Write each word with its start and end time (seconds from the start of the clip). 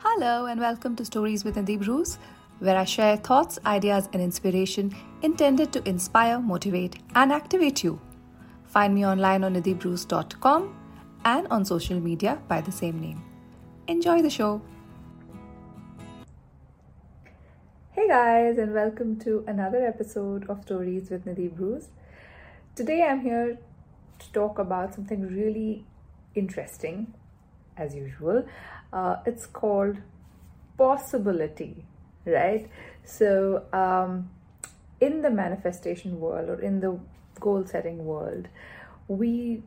Hello, 0.00 0.46
and 0.46 0.60
welcome 0.60 0.94
to 0.94 1.04
Stories 1.04 1.42
with 1.42 1.56
Nidhi 1.56 1.76
Bruce, 1.80 2.20
where 2.60 2.76
I 2.76 2.84
share 2.84 3.16
thoughts, 3.16 3.58
ideas, 3.66 4.08
and 4.12 4.22
inspiration 4.22 4.94
intended 5.22 5.72
to 5.72 5.88
inspire, 5.88 6.38
motivate, 6.38 7.00
and 7.16 7.32
activate 7.32 7.82
you. 7.82 8.00
Find 8.66 8.94
me 8.94 9.04
online 9.04 9.42
on 9.42 9.54
nidhibruce.com 9.56 10.76
and 11.24 11.48
on 11.48 11.64
social 11.64 11.98
media 11.98 12.40
by 12.46 12.60
the 12.60 12.70
same 12.70 13.00
name. 13.00 13.20
Enjoy 13.88 14.22
the 14.22 14.30
show. 14.30 14.62
Hey 17.90 18.06
guys, 18.06 18.56
and 18.56 18.72
welcome 18.72 19.18
to 19.22 19.42
another 19.48 19.84
episode 19.84 20.48
of 20.48 20.62
Stories 20.62 21.10
with 21.10 21.24
Nidhi 21.24 21.52
Bruce. 21.52 21.88
Today 22.76 23.02
I'm 23.02 23.20
here 23.20 23.58
to 24.20 24.32
talk 24.32 24.60
about 24.60 24.94
something 24.94 25.22
really 25.22 25.84
interesting, 26.36 27.14
as 27.78 27.94
usual. 27.94 28.44
Uh, 28.92 29.16
it's 29.26 29.46
called 29.46 29.98
possibility, 30.76 31.84
right? 32.24 32.68
So, 33.04 33.64
um, 33.72 34.30
in 35.00 35.22
the 35.22 35.30
manifestation 35.30 36.20
world 36.20 36.48
or 36.48 36.60
in 36.60 36.80
the 36.80 36.98
goal 37.40 37.64
setting 37.66 38.04
world, 38.04 38.48
we 39.08 39.62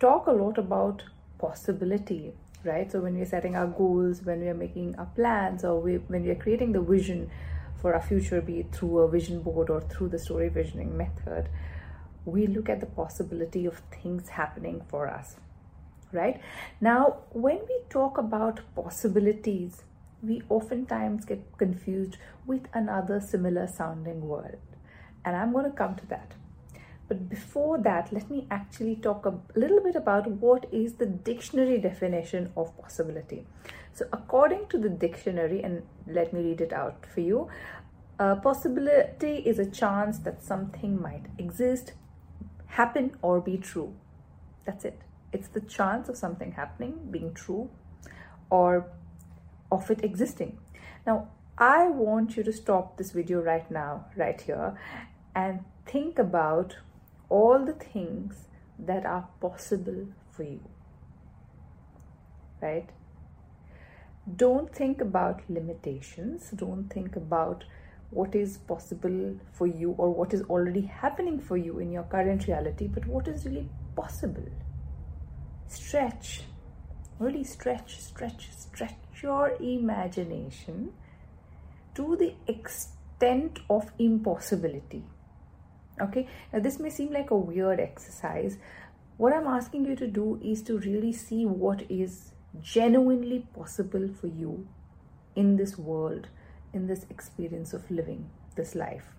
talk 0.00 0.26
a 0.26 0.32
lot 0.32 0.58
about 0.58 1.02
possibility, 1.38 2.32
right? 2.64 2.90
So, 2.90 3.00
when 3.00 3.16
we're 3.16 3.26
setting 3.26 3.56
our 3.56 3.66
goals, 3.66 4.22
when 4.22 4.40
we're 4.40 4.54
making 4.54 4.96
our 4.96 5.06
plans, 5.06 5.64
or 5.64 5.80
we, 5.80 5.96
when 5.96 6.24
we're 6.24 6.34
creating 6.34 6.72
the 6.72 6.80
vision 6.80 7.30
for 7.80 7.94
our 7.94 8.02
future, 8.02 8.40
be 8.40 8.60
it 8.60 8.72
through 8.72 8.98
a 8.98 9.08
vision 9.08 9.42
board 9.42 9.70
or 9.70 9.80
through 9.80 10.08
the 10.08 10.18
story 10.18 10.48
visioning 10.48 10.96
method, 10.96 11.48
we 12.24 12.46
look 12.46 12.68
at 12.68 12.80
the 12.80 12.86
possibility 12.86 13.66
of 13.66 13.82
things 13.90 14.28
happening 14.28 14.82
for 14.88 15.08
us 15.08 15.34
right? 16.12 16.40
Now, 16.80 17.18
when 17.30 17.58
we 17.68 17.80
talk 17.90 18.18
about 18.18 18.60
possibilities, 18.74 19.82
we 20.22 20.42
oftentimes 20.48 21.24
get 21.24 21.58
confused 21.58 22.16
with 22.46 22.66
another 22.72 23.20
similar 23.20 23.66
sounding 23.66 24.20
word. 24.28 24.58
And 25.24 25.36
I'm 25.36 25.52
going 25.52 25.64
to 25.64 25.76
come 25.76 25.96
to 25.96 26.06
that. 26.06 26.32
But 27.08 27.28
before 27.28 27.78
that, 27.78 28.12
let 28.12 28.30
me 28.30 28.46
actually 28.50 28.96
talk 28.96 29.26
a 29.26 29.38
little 29.58 29.80
bit 29.80 29.96
about 29.96 30.26
what 30.28 30.66
is 30.72 30.94
the 30.94 31.06
dictionary 31.06 31.78
definition 31.78 32.52
of 32.56 32.76
possibility. 32.78 33.44
So, 33.92 34.06
according 34.12 34.68
to 34.68 34.78
the 34.78 34.88
dictionary, 34.88 35.62
and 35.62 35.82
let 36.06 36.32
me 36.32 36.40
read 36.40 36.60
it 36.60 36.72
out 36.72 37.04
for 37.12 37.20
you 37.20 37.50
a 38.18 38.36
possibility 38.36 39.38
is 39.38 39.58
a 39.58 39.66
chance 39.66 40.18
that 40.20 40.44
something 40.44 41.00
might 41.00 41.26
exist, 41.38 41.92
happen, 42.66 43.16
or 43.20 43.40
be 43.40 43.56
true. 43.56 43.94
That's 44.64 44.84
it. 44.84 45.00
It's 45.32 45.48
the 45.48 45.60
chance 45.60 46.08
of 46.08 46.16
something 46.16 46.52
happening, 46.52 47.08
being 47.10 47.32
true, 47.32 47.70
or 48.50 48.90
of 49.70 49.90
it 49.90 50.04
existing. 50.04 50.58
Now, 51.06 51.28
I 51.58 51.88
want 51.88 52.36
you 52.36 52.42
to 52.42 52.52
stop 52.52 52.96
this 52.96 53.12
video 53.12 53.40
right 53.40 53.70
now, 53.70 54.06
right 54.16 54.40
here, 54.40 54.78
and 55.34 55.64
think 55.86 56.18
about 56.18 56.76
all 57.28 57.64
the 57.64 57.72
things 57.72 58.48
that 58.78 59.06
are 59.06 59.28
possible 59.40 60.08
for 60.30 60.42
you. 60.42 60.60
Right? 62.60 62.88
Don't 64.36 64.72
think 64.72 65.00
about 65.00 65.42
limitations. 65.48 66.50
Don't 66.50 66.88
think 66.92 67.16
about 67.16 67.64
what 68.10 68.34
is 68.34 68.58
possible 68.58 69.36
for 69.52 69.66
you 69.66 69.92
or 69.98 70.10
what 70.14 70.34
is 70.34 70.42
already 70.42 70.82
happening 70.82 71.40
for 71.40 71.56
you 71.56 71.78
in 71.78 71.90
your 71.90 72.02
current 72.04 72.46
reality, 72.46 72.86
but 72.86 73.06
what 73.06 73.26
is 73.26 73.46
really 73.46 73.68
possible 73.96 74.44
stretch, 75.72 76.42
really 77.18 77.44
stretch, 77.44 78.00
stretch, 78.00 78.50
stretch 78.52 79.22
your 79.22 79.56
imagination 79.60 80.92
to 81.94 82.16
the 82.16 82.34
extent 82.46 83.60
of 83.70 83.90
impossibility. 83.98 85.04
Okay, 86.00 86.28
now 86.52 86.58
this 86.58 86.78
may 86.78 86.90
seem 86.90 87.12
like 87.12 87.30
a 87.30 87.36
weird 87.36 87.80
exercise. 87.80 88.58
What 89.16 89.32
I'm 89.32 89.46
asking 89.46 89.84
you 89.84 89.96
to 89.96 90.06
do 90.06 90.40
is 90.42 90.62
to 90.64 90.78
really 90.78 91.12
see 91.12 91.46
what 91.46 91.82
is 91.90 92.32
genuinely 92.60 93.46
possible 93.54 94.08
for 94.20 94.26
you 94.26 94.66
in 95.36 95.56
this 95.56 95.78
world, 95.78 96.28
in 96.72 96.86
this 96.86 97.06
experience 97.10 97.72
of 97.72 97.90
living 97.90 98.28
this 98.56 98.74
life. 98.74 99.14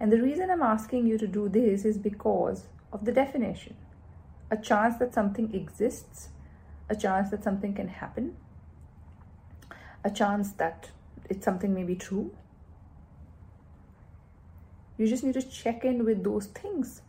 And 0.00 0.12
the 0.12 0.20
reason 0.20 0.50
I'm 0.50 0.62
asking 0.62 1.06
you 1.06 1.18
to 1.18 1.26
do 1.26 1.48
this 1.48 1.84
is 1.84 1.96
because 1.96 2.66
of 2.92 3.04
the 3.04 3.12
definition 3.12 3.76
a 4.50 4.56
chance 4.56 4.96
that 4.98 5.14
something 5.14 5.54
exists, 5.54 6.28
a 6.88 6.96
chance 6.96 7.30
that 7.30 7.42
something 7.42 7.74
can 7.74 7.88
happen, 7.88 8.36
a 10.04 10.10
chance 10.10 10.52
that 10.52 10.90
it's 11.28 11.44
something 11.44 11.74
may 11.74 11.84
be 11.84 11.94
true. 11.94 12.34
You 14.96 15.08
just 15.08 15.24
need 15.24 15.34
to 15.34 15.42
check 15.42 15.84
in 15.84 16.04
with 16.04 16.22
those 16.22 16.46
things. 16.46 17.02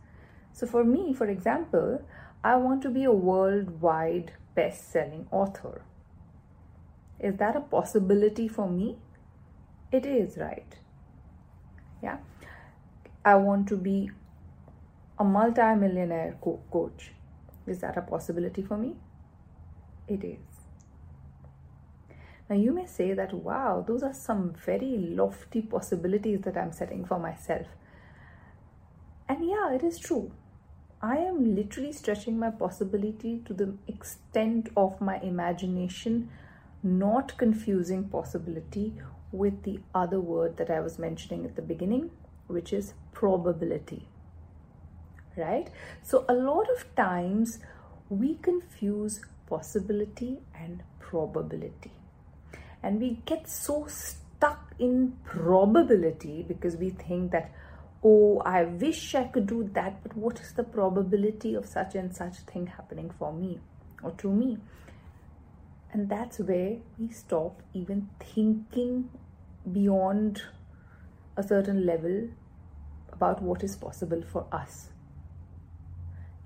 So, 0.52 0.66
for 0.66 0.82
me, 0.82 1.12
for 1.12 1.26
example, 1.26 2.02
I 2.42 2.56
want 2.56 2.82
to 2.82 2.90
be 2.90 3.04
a 3.04 3.12
worldwide 3.12 4.32
best 4.54 4.90
selling 4.90 5.26
author. 5.30 5.82
Is 7.20 7.36
that 7.36 7.56
a 7.56 7.60
possibility 7.60 8.48
for 8.48 8.68
me? 8.68 8.96
It 9.92 10.06
is, 10.06 10.36
right? 10.36 10.76
Yeah. 12.02 12.18
I 13.24 13.34
want 13.36 13.68
to 13.68 13.76
be 13.76 14.10
a 15.18 15.24
multi-millionaire 15.24 16.36
co- 16.40 16.62
coach. 16.70 17.12
Is 17.66 17.80
that 17.80 17.96
a 17.96 18.02
possibility 18.02 18.62
for 18.62 18.76
me? 18.76 18.96
It 20.08 20.22
is. 20.22 20.38
Now, 22.48 22.56
you 22.56 22.72
may 22.72 22.86
say 22.86 23.12
that, 23.12 23.34
wow, 23.34 23.84
those 23.86 24.04
are 24.04 24.14
some 24.14 24.54
very 24.64 24.96
lofty 24.96 25.62
possibilities 25.62 26.42
that 26.42 26.56
I'm 26.56 26.72
setting 26.72 27.04
for 27.04 27.18
myself. 27.18 27.66
And 29.28 29.44
yeah, 29.44 29.72
it 29.72 29.82
is 29.82 29.98
true. 29.98 30.30
I 31.02 31.16
am 31.16 31.56
literally 31.56 31.92
stretching 31.92 32.38
my 32.38 32.50
possibility 32.50 33.42
to 33.46 33.52
the 33.52 33.74
extent 33.88 34.68
of 34.76 35.00
my 35.00 35.18
imagination, 35.18 36.30
not 36.84 37.36
confusing 37.36 38.08
possibility 38.08 38.94
with 39.32 39.64
the 39.64 39.80
other 39.92 40.20
word 40.20 40.56
that 40.58 40.70
I 40.70 40.80
was 40.80 41.00
mentioning 41.00 41.44
at 41.44 41.56
the 41.56 41.62
beginning, 41.62 42.10
which 42.46 42.72
is 42.72 42.94
probability 43.12 44.08
right? 45.36 45.68
So, 46.02 46.24
a 46.28 46.34
lot 46.34 46.68
of 46.70 46.94
times 46.94 47.58
we 48.08 48.34
confuse 48.36 49.20
possibility 49.48 50.38
and 50.58 50.82
probability, 50.98 51.92
and 52.82 53.00
we 53.00 53.20
get 53.24 53.48
so 53.48 53.86
stuck 53.88 54.74
in 54.78 55.16
probability 55.24 56.44
because 56.46 56.76
we 56.76 56.90
think 56.90 57.32
that, 57.32 57.50
oh, 58.02 58.42
I 58.44 58.64
wish 58.64 59.14
I 59.14 59.24
could 59.24 59.46
do 59.46 59.70
that, 59.74 60.02
but 60.02 60.16
what 60.16 60.40
is 60.40 60.52
the 60.52 60.64
probability 60.64 61.54
of 61.54 61.66
such 61.66 61.94
and 61.94 62.14
such 62.14 62.36
thing 62.40 62.66
happening 62.66 63.10
for 63.18 63.32
me 63.32 63.60
or 64.02 64.10
to 64.12 64.30
me? 64.30 64.58
And 65.92 66.08
that's 66.08 66.38
where 66.40 66.76
we 66.98 67.10
stop 67.10 67.62
even 67.72 68.08
thinking 68.20 69.08
beyond 69.72 70.42
a 71.36 71.42
certain 71.42 71.86
level 71.86 72.28
about 73.12 73.42
what 73.42 73.64
is 73.64 73.76
possible 73.76 74.22
for 74.30 74.46
us 74.52 74.90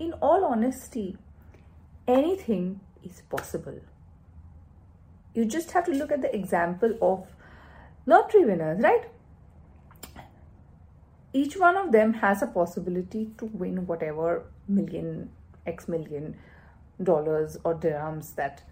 in 0.01 0.15
all 0.15 0.45
honesty, 0.45 1.17
anything 2.09 2.81
is 3.05 3.23
possible. 3.29 3.79
You 5.35 5.45
just 5.45 5.71
have 5.73 5.85
to 5.85 5.93
look 5.93 6.11
at 6.11 6.23
the 6.23 6.35
example 6.35 6.97
of 7.01 7.29
lottery 8.07 8.45
winners, 8.45 8.81
right? 8.83 9.05
Each 11.33 11.57
one 11.57 11.77
of 11.77 11.93
them 11.93 12.15
has 12.15 12.43
a 12.43 12.47
possibility 12.49 13.31
to 13.39 13.45
win 13.45 13.87
whatever 13.87 14.47
million, 14.67 15.31
X 15.67 15.87
million 15.87 16.37
dollars 17.01 17.57
or 17.63 17.75
dirhams 17.75 18.35
that 18.35 18.63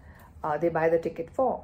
uh, 0.43 0.57
they 0.57 0.69
buy 0.69 0.89
the 0.89 0.99
ticket 0.99 1.29
for 1.31 1.63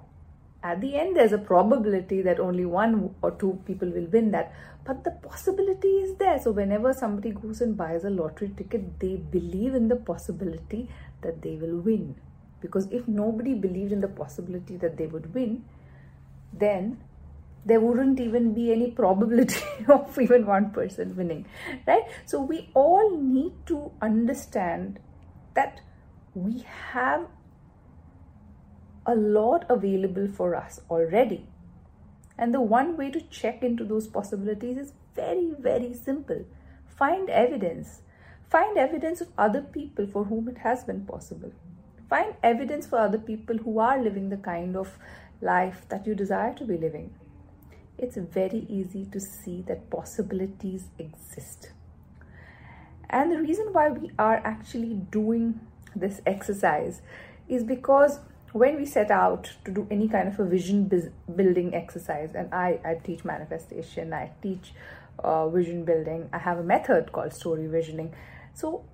at 0.65 0.81
the 0.81 0.95
end 0.99 1.15
there's 1.15 1.31
a 1.37 1.37
probability 1.37 2.21
that 2.27 2.39
only 2.39 2.65
one 2.65 3.13
or 3.21 3.31
two 3.31 3.59
people 3.65 3.89
will 3.89 4.07
win 4.17 4.31
that. 4.31 4.53
But 4.83 5.03
the 5.03 5.11
possibility 5.11 5.87
is 6.05 6.15
there. 6.17 6.39
So 6.39 6.51
whenever 6.51 6.93
somebody 6.93 7.31
goes 7.31 7.61
and 7.61 7.77
buys 7.77 8.03
a 8.03 8.09
lottery 8.09 8.51
ticket 8.57 8.99
they 8.99 9.15
believe 9.15 9.75
in 9.75 9.87
the 9.89 9.95
possibility 9.95 10.89
that 11.21 11.41
they 11.41 11.55
will 11.55 11.77
win. 11.79 12.15
Because 12.61 12.87
if 12.91 13.07
nobody 13.07 13.53
believed 13.53 13.91
in 13.91 14.01
the 14.01 14.07
possibility 14.07 14.77
that 14.77 14.97
they 14.97 15.05
would 15.05 15.33
win 15.33 15.63
then 16.51 16.97
there 17.65 17.79
wouldn't 17.79 18.19
even 18.19 18.53
be 18.53 18.71
any 18.71 18.91
probability 18.91 19.63
of 19.87 20.19
even 20.19 20.45
one 20.45 20.69
person 20.71 21.15
winning 21.15 21.45
right? 21.87 22.03
So 22.25 22.41
we 22.41 22.69
all 22.73 23.17
need 23.17 23.53
to 23.67 23.91
understand 24.01 24.99
that 25.55 25.81
we 26.33 26.65
have 26.91 27.27
a 29.05 29.15
lot 29.15 29.65
available 29.69 30.27
for 30.27 30.55
us 30.55 30.81
already. 30.89 31.47
And 32.37 32.53
the 32.53 32.61
one 32.61 32.97
way 32.97 33.11
to 33.11 33.21
check 33.21 33.63
into 33.63 33.85
those 33.85 34.07
possibilities 34.07 34.77
is 34.77 34.93
very, 35.15 35.53
very 35.57 35.93
simple. 35.93 36.45
Find 36.87 37.29
evidence. 37.29 38.01
Find 38.49 38.77
evidence 38.77 39.21
of 39.21 39.29
other 39.37 39.61
people 39.61 40.07
for 40.07 40.25
whom 40.25 40.47
it 40.49 40.59
has 40.59 40.83
been 40.83 41.05
possible. 41.05 41.51
Find 42.09 42.35
evidence 42.43 42.87
for 42.87 42.99
other 42.99 43.17
people 43.17 43.57
who 43.57 43.79
are 43.79 44.01
living 44.01 44.29
the 44.29 44.37
kind 44.37 44.75
of 44.75 44.97
life 45.41 45.85
that 45.89 46.05
you 46.05 46.15
desire 46.15 46.53
to 46.55 46.65
be 46.65 46.77
living. 46.77 47.13
It's 47.97 48.17
very 48.17 48.65
easy 48.69 49.05
to 49.05 49.19
see 49.19 49.63
that 49.67 49.89
possibilities 49.89 50.87
exist. 50.99 51.71
And 53.09 53.31
the 53.31 53.39
reason 53.39 53.67
why 53.71 53.89
we 53.89 54.11
are 54.19 54.41
actually 54.43 54.95
doing 55.11 55.59
this 55.95 56.21
exercise 56.25 57.01
is 57.47 57.63
because 57.63 58.19
when 58.55 58.77
we 58.77 58.85
set 58.85 59.11
out 59.11 59.51
to 59.65 59.69
do 59.69 59.85
any 59.91 60.07
kind 60.07 60.29
of 60.29 60.39
a 60.39 60.45
vision 60.45 60.89
building 61.35 61.75
exercise, 61.75 62.29
and 62.33 62.53
I, 62.53 62.79
I 62.85 62.95
teach 63.03 63.25
manifestation, 63.25 64.13
I 64.13 64.31
teach 64.41 64.71
uh, 65.19 65.49
vision 65.49 65.83
building, 65.83 66.29
I 66.31 66.37
have 66.37 66.59
a 66.59 66.63
method 66.63 67.11
called 67.11 67.33
story 67.33 67.67
visioning. 67.67 68.15
So, 68.53 68.85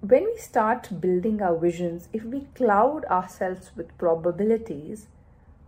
when 0.00 0.24
we 0.24 0.36
start 0.36 1.00
building 1.00 1.40
our 1.40 1.56
visions, 1.56 2.08
if 2.12 2.24
we 2.24 2.48
cloud 2.56 3.04
ourselves 3.04 3.70
with 3.76 3.96
probabilities, 3.98 5.06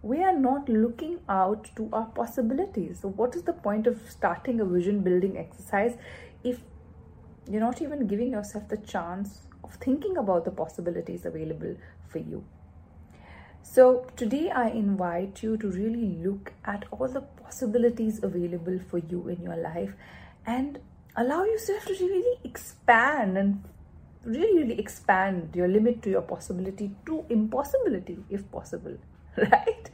we 0.03 0.25
are 0.25 0.37
not 0.37 0.69
looking 0.69 1.21
out 1.29 1.71
to 1.77 1.89
our 1.93 2.07
possibilities. 2.07 2.99
So, 3.03 3.11
what 3.11 3.37
is 3.37 3.45
the 3.45 3.53
point 3.53 3.87
of 3.87 4.01
starting 4.09 4.59
a 4.59 4.65
vision 4.65 5.03
building 5.03 5.39
exercise 5.39 5.97
if 6.43 6.59
you're 7.49 7.61
not 7.61 7.81
even 7.81 8.09
giving 8.09 8.33
yourself 8.33 8.69
the 8.69 8.79
chance 8.79 9.43
of 9.65 9.75
thinking 9.75 10.17
about 10.17 10.45
the 10.45 10.51
possibilities 10.51 11.25
available 11.25 11.77
for 12.09 12.19
you? 12.19 12.45
So, 13.63 14.07
today 14.17 14.51
I 14.51 14.69
invite 14.69 15.43
you 15.43 15.57
to 15.59 15.71
really 15.71 16.19
look 16.25 16.53
at 16.65 16.87
all 16.91 17.09
the 17.09 17.21
possibilities 17.21 18.23
available 18.23 18.81
for 18.91 18.99
you 18.99 19.29
in 19.29 19.43
your 19.43 19.57
life 19.57 19.93
and 20.47 20.81
allow 21.17 21.45
yourself 21.45 21.85
to 21.85 21.93
really 21.93 22.39
expand 22.43 23.37
and 23.37 23.63
really, 24.25 24.63
really 24.63 24.79
expand 24.79 25.55
your 25.55 25.69
limit 25.69 26.03
to 26.03 26.11
your 26.11 26.23
possibility 26.23 26.91
to 27.07 27.25
impossibility 27.29 28.19
if 28.29 28.51
possible. 28.51 28.97
right? 29.37 29.91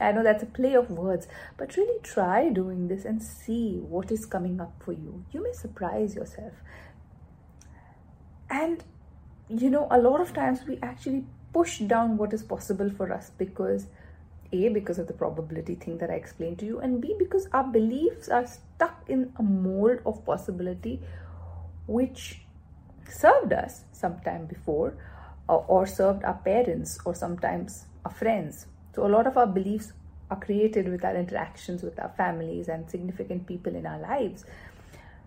I 0.00 0.12
know 0.12 0.22
that's 0.22 0.42
a 0.42 0.46
play 0.46 0.74
of 0.74 0.90
words, 0.90 1.26
but 1.56 1.76
really 1.76 2.00
try 2.02 2.48
doing 2.48 2.88
this 2.88 3.04
and 3.04 3.22
see 3.22 3.78
what 3.78 4.10
is 4.10 4.24
coming 4.24 4.60
up 4.60 4.72
for 4.84 4.92
you. 4.92 5.24
You 5.32 5.42
may 5.42 5.52
surprise 5.52 6.14
yourself. 6.14 6.52
And 8.50 8.84
you 9.48 9.70
know, 9.70 9.88
a 9.90 9.98
lot 9.98 10.20
of 10.20 10.32
times 10.32 10.60
we 10.66 10.78
actually 10.82 11.24
push 11.52 11.78
down 11.78 12.16
what 12.16 12.32
is 12.32 12.42
possible 12.42 12.90
for 12.90 13.12
us 13.12 13.30
because 13.38 13.86
a 14.52 14.68
because 14.68 14.98
of 14.98 15.06
the 15.06 15.12
probability 15.12 15.74
thing 15.74 15.98
that 15.98 16.10
i 16.10 16.14
explained 16.14 16.58
to 16.58 16.64
you 16.64 16.78
and 16.78 17.02
b 17.02 17.14
because 17.18 17.46
our 17.52 17.64
beliefs 17.64 18.30
are 18.30 18.46
stuck 18.46 19.04
in 19.06 19.30
a 19.38 19.42
mold 19.42 19.98
of 20.06 20.24
possibility 20.24 21.00
which 21.86 22.40
served 23.08 23.52
us 23.52 23.84
sometime 23.92 24.46
before 24.46 24.94
or, 25.48 25.64
or 25.66 25.86
served 25.86 26.24
our 26.24 26.34
parents 26.34 26.98
or 27.04 27.14
sometimes 27.14 27.86
our 28.04 28.12
friends. 28.12 28.66
So 28.94 29.06
a 29.06 29.08
lot 29.08 29.26
of 29.26 29.36
our 29.36 29.46
beliefs 29.46 29.92
are 30.30 30.38
created 30.38 30.88
with 30.88 31.04
our 31.04 31.16
interactions 31.16 31.82
with 31.82 31.98
our 31.98 32.12
families 32.16 32.68
and 32.68 32.88
significant 32.90 33.46
people 33.46 33.74
in 33.74 33.86
our 33.86 33.98
lives. 33.98 34.44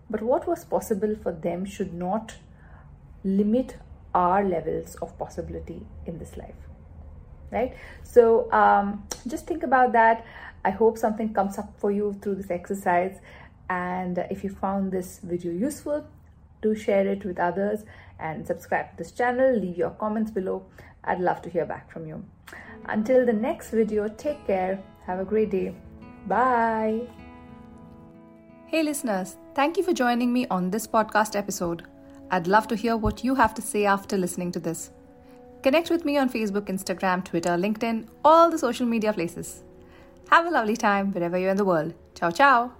But 0.08 0.22
what 0.22 0.46
was 0.46 0.64
possible 0.64 1.16
for 1.20 1.32
them 1.32 1.64
should 1.64 1.92
not 1.92 2.36
limit 3.24 3.76
our 4.14 4.44
levels 4.44 4.94
of 4.96 5.16
possibility 5.18 5.86
in 6.06 6.18
this 6.18 6.36
life 6.36 6.54
right? 7.52 7.74
So 8.02 8.50
um, 8.50 9.06
just 9.28 9.46
think 9.46 9.62
about 9.62 9.92
that. 9.92 10.24
I 10.64 10.70
hope 10.70 10.96
something 10.96 11.34
comes 11.34 11.58
up 11.58 11.70
for 11.78 11.92
you 11.92 12.16
through 12.22 12.36
this 12.36 12.50
exercise. 12.50 13.18
And 13.68 14.16
if 14.30 14.42
you 14.42 14.48
found 14.48 14.90
this 14.90 15.18
video 15.18 15.52
useful 15.52 16.06
do 16.62 16.74
share 16.74 17.06
it 17.06 17.24
with 17.24 17.38
others 17.38 17.84
and 18.18 18.46
subscribe 18.46 18.92
to 18.92 18.96
this 18.98 19.12
channel. 19.12 19.54
Leave 19.54 19.76
your 19.76 19.90
comments 19.90 20.30
below. 20.30 20.64
I'd 21.04 21.20
love 21.20 21.42
to 21.42 21.50
hear 21.50 21.66
back 21.66 21.90
from 21.90 22.06
you. 22.06 22.24
Until 22.86 23.26
the 23.26 23.32
next 23.32 23.70
video 23.70 24.08
take 24.08 24.46
care. 24.46 24.80
Have 25.06 25.18
a 25.18 25.24
great 25.24 25.50
day. 25.50 25.74
Bye. 26.28 27.08
Hey 28.66 28.82
listeners. 28.82 29.36
Thank 29.54 29.76
you 29.76 29.82
for 29.82 29.92
joining 29.92 30.32
me 30.32 30.46
on 30.48 30.70
this 30.70 30.86
podcast 30.86 31.36
episode 31.36 31.82
I'd 32.32 32.46
love 32.46 32.66
to 32.68 32.76
hear 32.76 32.96
what 32.96 33.22
you 33.22 33.34
have 33.34 33.52
to 33.54 33.62
say 33.62 33.84
after 33.84 34.16
listening 34.16 34.52
to 34.52 34.60
this. 34.60 34.90
Connect 35.62 35.90
with 35.90 36.06
me 36.06 36.16
on 36.16 36.30
Facebook, 36.30 36.62
Instagram, 36.62 37.22
Twitter, 37.22 37.50
LinkedIn, 37.50 38.08
all 38.24 38.50
the 38.50 38.58
social 38.58 38.86
media 38.86 39.12
places. 39.12 39.62
Have 40.30 40.46
a 40.46 40.50
lovely 40.50 40.76
time 40.76 41.12
wherever 41.12 41.38
you're 41.38 41.50
in 41.50 41.58
the 41.58 41.64
world. 41.64 41.92
Ciao, 42.14 42.30
ciao. 42.30 42.72